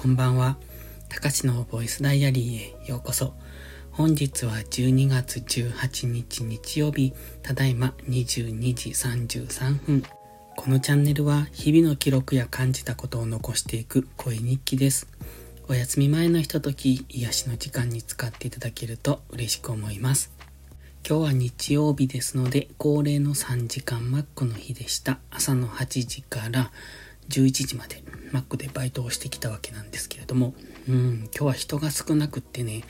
[0.00, 0.56] こんばんは。
[1.10, 3.34] たかしのボイスダイアリーへようこそ。
[3.90, 7.12] 本日は12月18日日曜日、
[7.42, 10.02] ただいま22時33分。
[10.56, 15.06] このチャンネルは日々の記録や感じたことを残していく声日記です。
[15.68, 20.32] お休み前のひととき、癒しの時間に使っていただけると嬉しく思います。
[21.06, 25.18] 今日は日曜日ですので、恒例の3時間マックの日でした。
[25.30, 26.72] 朝の8時から
[27.30, 28.02] 11時まで
[28.32, 30.54] マックでバイトをしてきたわけなんですけれども、
[30.88, 32.82] うん、今日は人が少なくってね、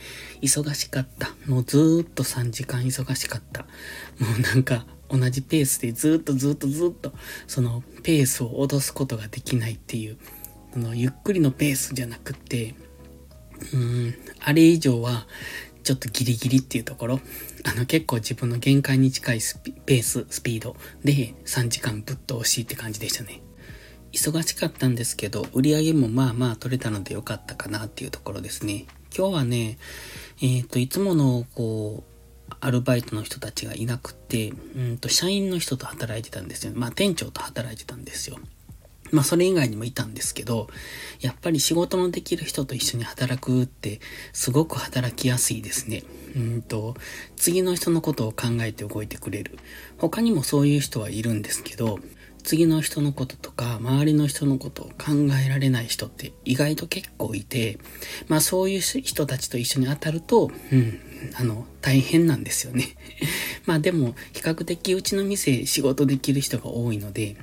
[0.42, 1.30] 忙しかった。
[1.46, 3.62] もうずーっと3時間忙しかった。
[3.62, 3.68] も
[4.38, 7.12] うなんか同じペースでずっとずっとずっと
[7.46, 10.18] そのペースを脅すことができないっていう、
[10.72, 12.74] そのゆっくりのペースじゃなくって、
[13.74, 15.26] うん、あれ以上は
[15.82, 17.20] ちょっとギリギリっていうところ、
[17.64, 19.40] あの結構自分の限界に近い
[19.86, 23.42] ペース、スピードで3時間ぶっ通しって感じでしたね。
[24.12, 28.86] 忙しかったんですけど、売り上げもまあまあ取れたので良かったかなっていうところですね。
[29.16, 29.78] 今日はね、
[30.42, 36.72] えっ、ー、と、いつもの、こう、アルバイトの人たちがいなくて、うんと、社員の人と働いてたんですよ。
[36.74, 38.38] まあ、店長と働いてたんですよ。
[39.12, 40.68] まあ、それ以外にもいたんですけど、
[41.20, 44.00] やっぱり仕事のできる人と一緒に働くって、
[44.32, 46.04] すごく働きやすいですね。
[46.36, 46.94] うんと、
[47.36, 49.58] 次の人のことを考えて動いてくれる。
[49.98, 51.98] 他にもそういう人はいるんですけど、
[52.40, 55.12] 次の人のこととか、周りの人のことを考
[55.44, 57.78] えられない人って意外と結構いて、
[58.28, 61.00] まあそういう人たちと一緒に当たると、うん、
[61.34, 62.96] あの、大変なんですよね。
[63.66, 67.36] まあでも、比較的うちの店仕事できる人が多いので、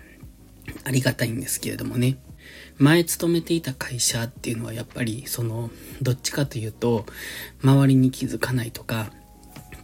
[0.83, 2.17] ありがたいんですけれどもね。
[2.77, 7.05] 前勤めていた会社っていうのはやっぱり、その、どっちかというと、
[7.63, 9.11] 周りに気づかないとか、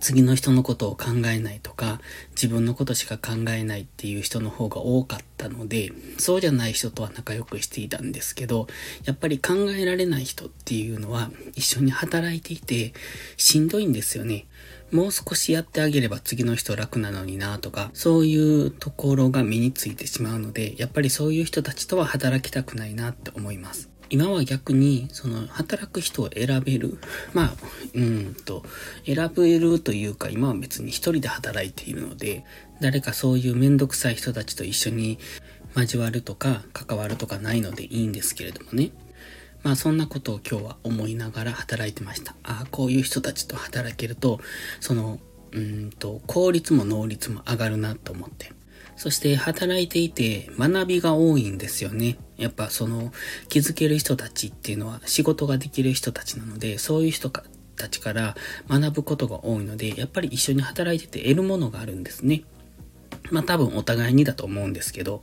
[0.03, 2.01] 次の人のことを考えないとか、
[2.31, 8.67] 自分のことしか考えないっていう人の方が多かったので、そうじゃない人とは仲良くしていたんですけど、
[9.05, 12.93] やっぱり考えられない人っていうのは一緒に働いていて
[13.37, 14.45] しんどいんですよね。
[14.91, 23.92] もう少しやってあげれば次の人楽なのになとか、そういうところが身についてしまうので、やっぱりそういう人たちとは働きたくないなって思います。
[24.09, 26.97] 今は逆に、その、働く人を選べる。
[27.33, 27.55] まあ、
[27.93, 28.63] うんと、
[29.05, 32.43] 選べるというか、今は別に一人で働いているので、
[32.81, 35.19] 誰かそういうめんどくさい人たちと一緒に
[35.75, 38.91] 交わるとか、関わるとかないのでいいんですけれどもね。
[39.63, 42.35] まあそんなことを今日は思いながら働いてました。
[42.43, 44.39] ああ、こういう人たちと働けると、
[44.79, 45.19] その、
[45.51, 48.51] うんと、効率も能率も上がるなと思って。
[48.95, 52.17] そして働いていて学びが多いんですよね。
[52.37, 53.11] やっぱその
[53.49, 57.43] 気づける人たちっていうのは仕事ができる人たちなので、そういう人た
[57.89, 58.35] ちから
[58.69, 62.43] 学ぶことが多いので、やっぱり一緒に働いてて得るものがあるんですね。
[63.31, 65.21] まあ多分お互いにだと思うんですけど。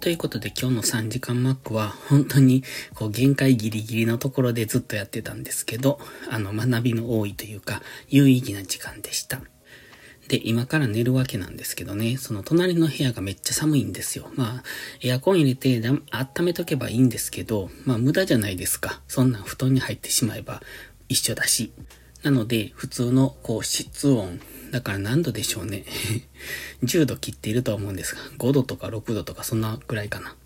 [0.00, 6.00] ということで今日の3時間マックは本当にこう限界ギリギリのところでずっとやってたんですけど、
[6.30, 9.42] あの学びの多いというか有意義な時間でした。
[10.30, 14.30] で、今から寝るわけなんですけどね、その隣の部屋がめっちゃ寒いんですよ。
[14.36, 14.62] まあ、
[15.02, 15.82] エアコン入れて
[16.12, 19.00] 温めとけばいいんですけど、まあ無駄じゃないですか。
[19.08, 20.62] そんな布団に入ってしまえば
[21.08, 21.72] 一緒だし。
[22.22, 25.84] なので、普通のこう室温、だから何度でしょうね。
[26.84, 30.36] 10度切っているとは思うんですが、5度とか6度とかそんなくらいかな。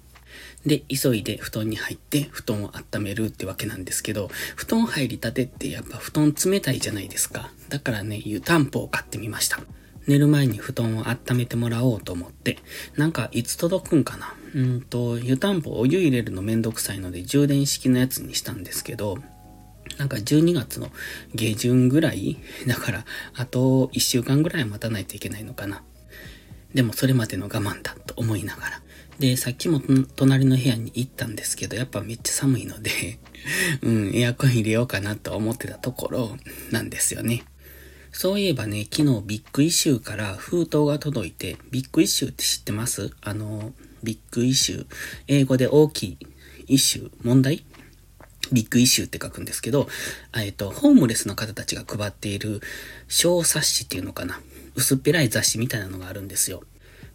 [0.67, 7.51] で、急いで布団に入って布団を温めるってわけなんですけど、布団入りたてってやっぱ布団冷たいじゃないですか。
[7.69, 9.61] だからね、湯たんぽを買ってみました。
[10.07, 12.59] 寝る前に布団を温めてもらおうと思って、
[12.97, 19.19] なんかいつ届くんかなうんと、湯たんぽお湯入れるのめんどくさいので充電式のやつにしたんですけど、
[19.99, 20.91] なんか12月の
[21.35, 23.05] 下旬ぐらいだから、
[23.35, 25.83] あと1週間ぐらい待たないといけないのかな。
[26.75, 28.83] でもそれまでの我慢だと思いながら。
[29.19, 29.81] で、さっきも
[30.17, 33.19] 隣の部屋に行ったんですけど、やっぱめっちゃ寒いので
[33.83, 36.39] うん、エアコン入れようかなと思ってたところ
[36.71, 37.45] なんですよね。
[38.13, 43.11] そういえばね、昨日ビッグイシューから封筒が届いて、ビッグイシューって知ってます？
[43.21, 43.73] あの、
[44.03, 44.87] ビッグイシュー。
[45.27, 46.19] 英語で大きい
[46.69, 47.65] イシュー、問題？
[48.53, 49.89] ビッグイシューって書くんですけど、
[50.37, 52.61] えっと、ホームレスの方たちが配っている
[53.09, 54.41] 小冊子っていうのかな。
[54.75, 56.63] 薄っぺらい雑誌みたいなのがあるんですよ。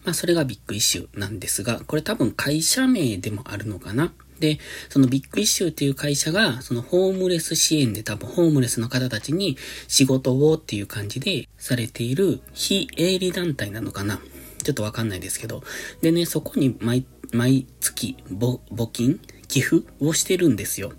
[0.09, 4.11] まあ、それがビッグイシューなんですが、これ多分会社名でもあるのかな。
[4.39, 4.57] で、
[4.89, 9.55] そのビッグイシューっていう会社が、そのホームレス支援で多分ホームレスの方たちに
[9.87, 14.19] 仕事をっていう感じでされている非営利団体なのかな。
[14.63, 15.61] ちょっとわかんないですけど。
[16.01, 20.91] でね、そこに毎、毎月募金寄付をしてるんですよ。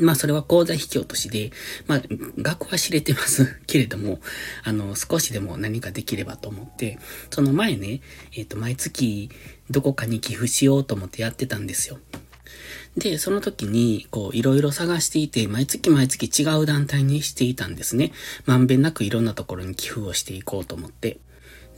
[0.00, 1.50] まあそれは口座引き落としで、
[1.86, 2.02] まあ
[2.38, 4.20] 額は知れてます けれども、
[4.64, 6.98] あの少しでも何かできればと思って、
[7.30, 8.00] その前ね、
[8.32, 9.30] えっ、ー、と毎月
[9.70, 11.98] どこかに寄付しようと思ってやってたんですよ。
[12.96, 18.12] で、その時に、こう、いろいろ探していて、毎月毎月違う団体にしていたんですね。
[18.44, 21.18] まんべんなくいろんなところに寄付をしていこうと思って。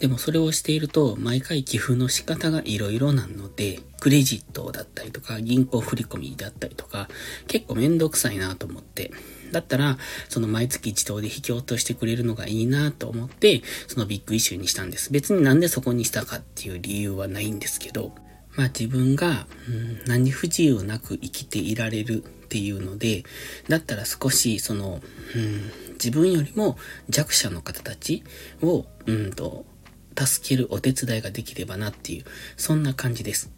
[0.01, 7.09] でもそれをしていると、毎回寄付の仕方がいろいろなので、クレジットだったりとか、銀行振込だったりとか、
[7.47, 9.13] 結構めんどくさいなと思って。
[9.53, 9.99] だったら、
[10.31, 15.13] その毎月自動で引き落としてくれるのがいいなと思って、そのビッグイシューにしたんです。
[15.13, 18.13] 別になんでそこにしたかっていう理由はないんですけど、
[18.57, 23.25] まあ自分が、うん、何不自由なく生きていられるっていうので、
[23.69, 25.03] だったら少しその、
[25.35, 26.79] うん、自分よりも
[27.11, 28.25] 弱者の方たち
[28.63, 29.67] を、うんと、
[30.27, 32.25] 助けるお手伝いができればなっていう、
[32.57, 33.51] そんな感じです。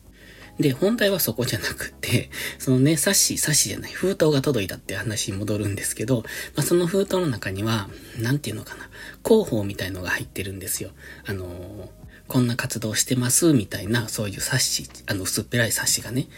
[0.59, 6.25] で、本題はそこじゃなくて、 そのね、冊子、冊子じゃない、封筒が届いたって話に戻るんですけど、
[6.55, 7.89] まあ、その封筒の中には、
[8.19, 8.91] なんていうのかな、
[9.25, 10.91] 広報みたいのが入ってるんですよ。
[11.25, 16.29] あのー、こんな活動してます、みたいな、そういう冊子、あの、薄っぺらい冊子がね。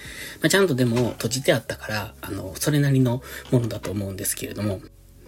[0.41, 4.81] まあ、ちゃんとでも閉じてあったから、あの、それなりのものだと思うんですけれども、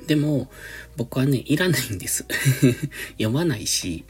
[0.07, 0.51] でも、
[0.97, 2.25] 僕はね、いらないんです。
[3.19, 4.05] 読まないし、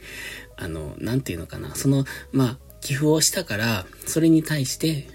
[0.57, 5.07] あの、なんていうのかな、その、まあ、寄付をしたから、それに対して、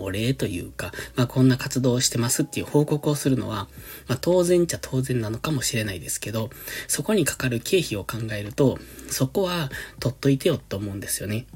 [0.00, 3.68] お礼というか、まあ、こんな活動をしてますっていう報告をするのは、
[4.06, 6.50] まあ、当然っちゃ当然なのかもしれないですけど、
[6.86, 8.78] そこにかかる経費を考えると、
[9.10, 11.46] そこは取っといてよと思うんですよね。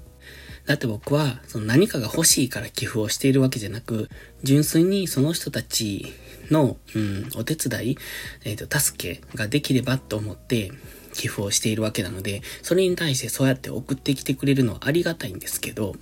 [0.66, 4.08] だって僕は、その何かが欲しいから寄付をしているわけじゃなく、
[4.42, 6.12] 純粋にその人たち
[6.50, 7.98] の、うん、お手伝い、
[8.44, 10.72] えっ、ー、と、助けができればと思って、
[11.12, 15.94] 寄付をしているわけなので、それに対してそうやって送ってきてくれるのはありがたいんですけど、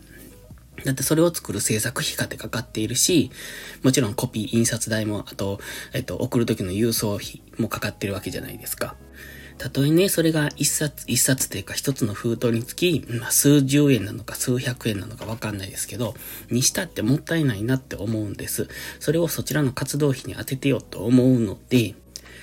[0.85, 3.31] だってそれを作る制作費かってかかっているし、
[3.83, 5.61] もちろんコピー、印刷代も、あと、
[5.93, 8.97] えっと、送る時の郵送費もかかってるわけじゃないですか。
[9.59, 16.15] たとえね、それが一冊、一冊というか一つの封筒につき、まあ、数十円なのか数百円なのかわかんないですけど、
[16.51, 18.69] にしたってもったいないなって思うんです。
[19.01, 21.95] それをそちらの活動費に当ててよと思うので、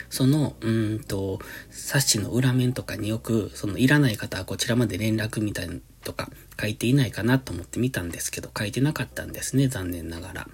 [0.10, 1.40] その、うんと、
[1.70, 6.30] 冊子の裏面とかによく、そのいらない方はこちらまで連絡みたいとか
[6.60, 10.48] 書いていないかなと思って見たんですけど、書いてなかったんですね、残念ながら。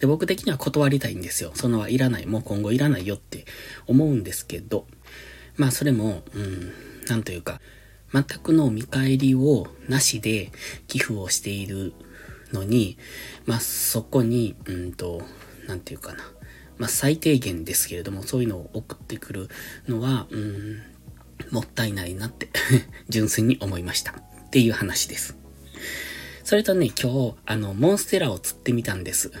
[0.00, 1.52] で、僕的には断りたいんですよ。
[1.54, 3.44] そのはいらない、もう今後いらないよって
[3.86, 4.86] 思うんですけど、
[5.56, 6.72] まあそれも、うん、
[7.06, 7.60] なんというか、
[8.12, 10.52] 全くの見返りをなしで
[10.86, 11.92] 寄付をしている
[12.52, 12.98] のに、
[13.46, 15.22] まあそこに、うんと、
[15.66, 16.35] なんていうかな。
[16.78, 19.48] まあ、最低限ですけれども、そういうのを送ってくる
[19.88, 20.82] のは、うん、
[21.50, 22.48] もったいないなって
[23.08, 24.12] 純粋に思いました。
[24.12, 25.36] っていう話です。
[26.44, 29.32] それとね、今日、あの、モンステラを釣ってみたんです。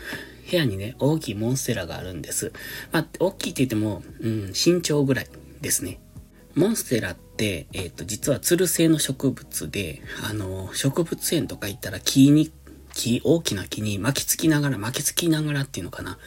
[0.50, 2.52] 部屋にね、大きいモンステラがあるんです。
[2.92, 5.28] まあ、大きいって言っても、うん、身長ぐらい
[5.60, 6.00] ですね。
[6.54, 12.50] モンステラって、えっ、ー、と、実はツル性の植物で、あの、植物園とか行ったら木に
[12.96, 16.18] 木、大きな木に巻きつきながら、巻きつきながらっていうのかな。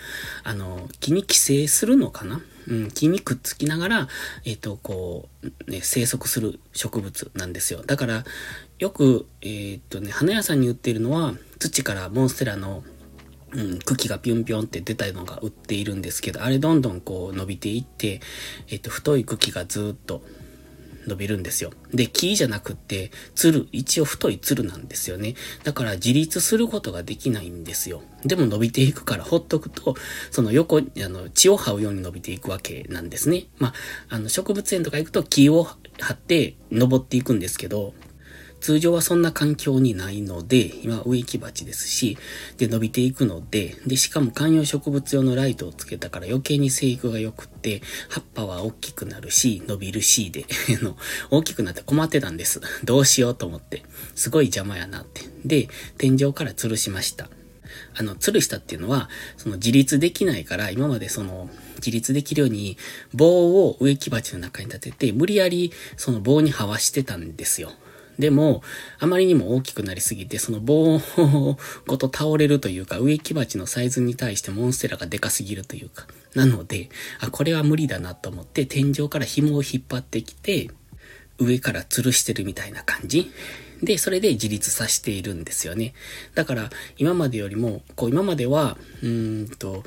[0.44, 2.42] あの、木に寄生するのかな？
[2.68, 4.08] うん、木にくっつきながら、
[4.46, 7.82] えっ、ー、と、こう、ね、生息する植物なんですよ。
[7.84, 8.24] だから、
[8.78, 12.84] よく、えっ、ー、とね、花屋さんに売っているのは、土からモンステラの
[13.52, 18.22] うん、茎がピョンピョンって出たのが売っているんですけど、あれどんどんこう伸びていって、
[18.68, 20.22] えっと、太い茎がずっと
[21.08, 21.72] 伸びるんですよ。
[21.94, 25.36] で、木じゃなくって、鶴、一応太い鶴なんですよね。
[25.64, 28.02] だから自立することができないんですよ。
[28.26, 29.96] でも伸びていくからほっとくと、
[30.32, 33.46] その横、あの、血を這うように伸びていくわけなんですね。
[33.58, 33.74] まあ、
[34.10, 35.64] あの、植物園とか行くと木を
[36.00, 37.94] 張って登っていくんですけど、
[38.62, 42.18] 通常はそんな環境にないので、今植木鉢ですし、
[42.58, 50.46] で、伸びていくので、で、しかも観葉植物用のライトをつけたから余計に生育が良くって、葉っぱは大きくなるし、伸びるしで、
[50.84, 50.98] の、
[51.30, 52.62] 大きくなって困ってたんです。
[52.84, 53.84] どうしようと思って。
[54.16, 55.22] すごい邪魔やなって。
[55.46, 57.30] で、天井から吊るしました。
[57.96, 62.78] あの、吊るしたっていうのは、その自立できないから、今までその、自立できるように
[63.14, 67.72] 棒を植木鉢の中に立てて、無理やりその棒に這わしてたんですよ。
[68.20, 68.62] でも、
[69.00, 71.00] あまりにも大きくなりすぎて、その棒
[71.88, 76.90] ごと倒れるというか、植木鉢のサイズに対してモンステラがでかすぎるというか、なので、
[77.22, 80.70] あ、これは無理だなと思って、天井から紐を引っ張ってきて、
[81.38, 83.32] 上から吊るしてるみたいな感じ。
[83.82, 85.94] で、それで自立させているんですよね。
[86.36, 89.86] だから、今までよりも、こう、今までは、うーんと、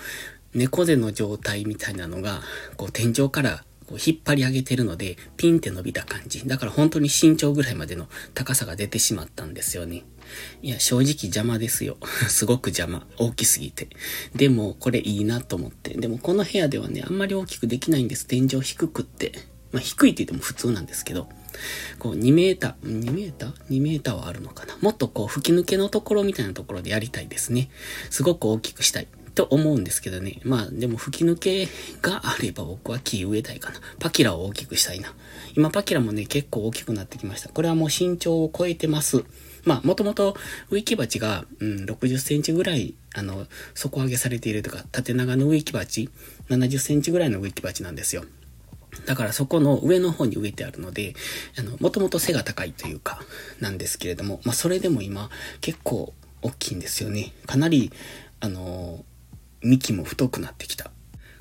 [0.55, 2.41] 猫背の状態みたいなのが、
[2.79, 6.47] こう、天井からこう引っ張り上げてるので、ピンって伸びた感じ。
[6.47, 10.05] だから本当に身長ぐらいまでの高さが出てしまったんですよね。
[10.63, 11.97] いや、正直邪魔ですよ。
[12.29, 13.07] すごく邪魔。
[13.19, 13.89] 大きすぎて。
[14.35, 15.95] でも、これいいなと思って。
[15.95, 18.27] でも、この部屋ではね、あんまり大きくできないんです。
[18.27, 19.33] 天井低くって。
[19.73, 21.29] まあ、低いって言っても普通なんですけど。
[21.99, 27.71] こう、2メーター、2メーター ?2 メーターはあるのかなもっとこう、吹き抜けのところみたいなところでやりたいですね。
[28.11, 29.09] すごく大きくしたい。
[29.35, 30.41] と思うんですけどね。
[30.45, 31.69] まあでも吹き抜け
[32.01, 33.81] があれば僕は木植えたいかな。
[33.99, 35.15] パキラを大きくしたいな。
[35.55, 37.49] 今パキラもね結構大きくなってきました。
[37.49, 39.25] これはもう身長を超えてます。
[39.65, 40.37] まあもともと
[40.71, 46.11] 植木鉢が、うん、60センチぐらい、あの、底上げされているとか、縦長の植木鉢、
[46.49, 48.25] 70センチぐらいの植木鉢なんですよ。
[49.07, 51.15] だからそこの上の方に植えてあるので、
[51.57, 53.23] あの、もともと背が高いというか、
[53.61, 56.13] なんですけれども、まあそれでも今結構
[56.43, 57.33] 大きいんですよね。
[57.47, 57.93] かなり、
[58.41, 59.05] あの
[59.63, 60.91] 幹も太くなってきた。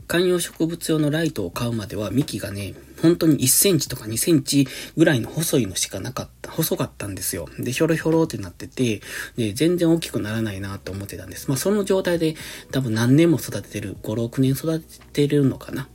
[0.08, 7.48] 観葉植物用のライトを買うまでは幹がね、本当に1センチとか2センチぐらいの細いのしかなかった、細かったんですよ。
[7.58, 9.02] で、ひょろひょろってなってて、
[9.38, 11.48] で、全然大きくならないなと思ってたんです。
[11.48, 12.36] まあ、その状態で
[12.72, 15.88] 多分何年も育ててる、5、6年育ててるのかな。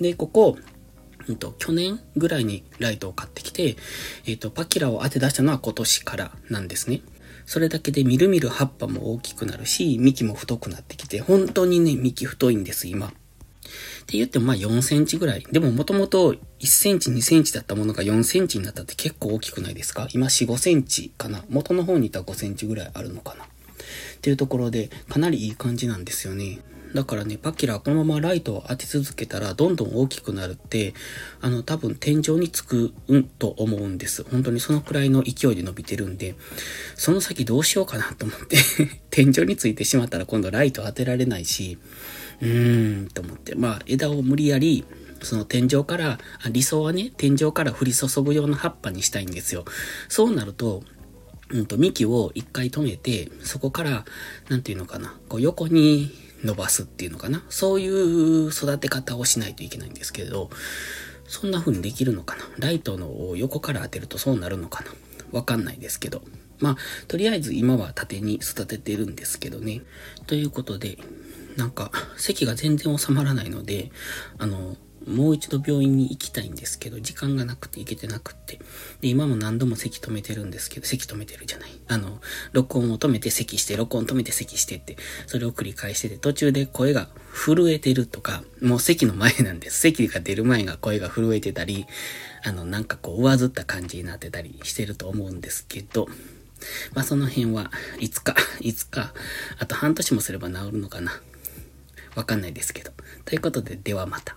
[0.00, 0.56] で、ここ、
[1.28, 3.76] うんと、去年ぐらいにライトを買ってきて、
[4.26, 7.02] えっ、ー、と、パキラを当て出したのは今年からなんですね。
[7.46, 13.08] それだけでみるみる葉っぱも大きくなるし、幹も太くなってきて、本当にね、幹太いんです、今。
[13.08, 13.10] っ
[14.06, 15.46] て言ってもまあ4センチぐらい。
[15.52, 20.08] でももともと1センチ2センチだったものが4センチになったって結構大きくないですか？
[20.12, 21.44] 今4、5センチかな。
[21.48, 23.44] 元の方にいたら5センチぐらいあるのかな。
[23.44, 23.46] っ
[24.20, 26.58] ていうところでかなりいい感じなんですよね。
[26.94, 30.94] だからね、パキラこのままライトを当て続けたらどんどん大きくなるって、
[31.40, 34.24] あの多分天井につくんと思うんです。
[34.24, 36.34] 本当にそのくらいの勢いで伸びてるんで、
[36.96, 38.56] その先どうしようかなと思って
[39.10, 41.78] 天井についてしまったら今度ライト当てられないし、
[42.40, 44.84] うーん、と思って、まあ枝を無理やり
[45.22, 46.18] その天井から、
[46.50, 49.64] 理想はね、天井から降り注ぐような葉っぱにしたいんですよ。
[50.08, 50.82] そうなると、
[51.50, 54.04] うんと、幹を一回止めて、そこから、
[54.48, 56.10] なんていうのかな、こう横に
[56.44, 57.44] 伸ばすっていうのかな？
[57.48, 60.50] そういう育て方をしないといけないんですけど、
[61.26, 62.44] そんな風にできるのかな？
[62.58, 64.90] ライトの横から当てるとそうなるのかな？
[65.32, 66.22] わかんないですけど。
[66.58, 66.76] まあ、
[67.08, 69.80] とりあえず今は縦に育ててるんですけどね。
[70.26, 70.98] ということで、
[71.56, 73.90] なんか、席が全然収まらないので、
[74.36, 74.76] あの、
[75.06, 78.58] もう一度病院に行きたいんですけど、時間がなくて行けてなくて。
[79.00, 81.70] で、今も何度も咳止めてるんですけど、咳止めてるじゃない。
[81.88, 82.20] あの、
[82.52, 89.80] 録音を止めて咳して、録音止めて咳してって、それを繰り返してて、途中で声が震えてるとか、もう咳の前なんです。
[89.80, 91.86] 咳が出る前が声が震えてたり、
[92.44, 96.08] あの、なんかこう、上ずった感じになってたりしてると思うんですけど、
[96.94, 99.14] まあその辺はいつか、いつか、
[99.58, 101.20] あと半年もすれば治るのかな。
[102.14, 102.92] わかんないですけど。
[103.24, 104.36] ということで、ではまた。